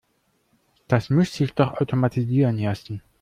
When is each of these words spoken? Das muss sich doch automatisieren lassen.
Das 0.87 1.11
muss 1.11 1.31
sich 1.35 1.53
doch 1.53 1.79
automatisieren 1.79 2.57
lassen. 2.57 3.03